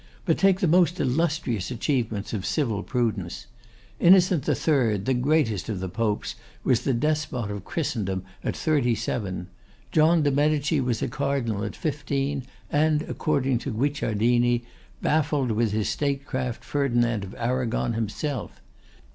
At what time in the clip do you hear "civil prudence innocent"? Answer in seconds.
2.43-4.49